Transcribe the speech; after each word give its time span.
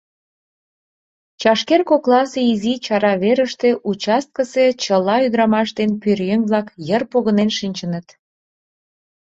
Чашкер 1.41 1.81
кокласе 1.89 2.41
изи 2.51 2.73
чара 2.85 3.13
верыште 3.23 3.69
участкысе 3.89 4.65
чыла 4.83 5.15
ӱдырамаш 5.25 5.69
ден 5.77 5.91
пӧръеҥ-влак 6.01 6.67
йыр 6.87 7.03
погынен 7.11 7.49
шинчыныт. 7.57 8.07